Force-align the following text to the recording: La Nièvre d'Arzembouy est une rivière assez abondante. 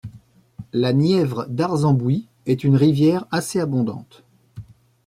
La 0.73 0.93
Nièvre 0.93 1.45
d'Arzembouy 1.47 2.25
est 2.47 2.63
une 2.63 2.75
rivière 2.75 3.27
assez 3.29 3.59
abondante. 3.59 4.23